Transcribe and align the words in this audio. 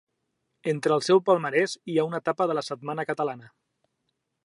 Entre 0.73 0.95
el 0.95 1.03
seu 1.09 1.21
palmarès 1.27 1.77
hi 1.93 1.99
ha 1.99 2.07
una 2.09 2.23
etapa 2.25 2.51
de 2.53 2.59
la 2.61 2.67
Setmana 2.73 3.07
Catalana. 3.11 3.55